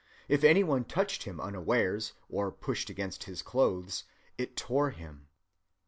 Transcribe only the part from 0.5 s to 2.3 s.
one touched him unawares,